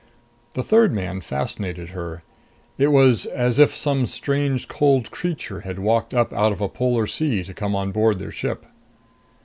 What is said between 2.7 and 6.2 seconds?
It was as if some strange cold creature had walked